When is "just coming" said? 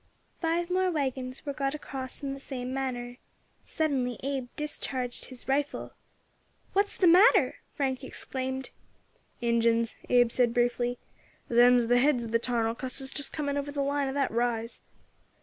13.11-13.57